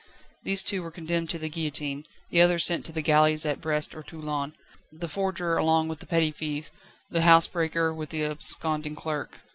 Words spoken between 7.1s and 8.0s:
the housebreaker